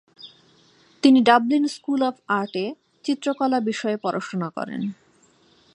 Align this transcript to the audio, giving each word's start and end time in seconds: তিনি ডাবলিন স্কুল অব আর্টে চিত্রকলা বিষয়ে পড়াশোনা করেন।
তিনি 1.03 1.19
ডাবলিন 1.21 1.63
স্কুল 1.67 2.01
অব 2.03 2.15
আর্টে 2.39 2.65
চিত্রকলা 3.05 3.59
বিষয়ে 3.59 3.97
পড়াশোনা 3.97 4.49
করেন। 4.49 4.81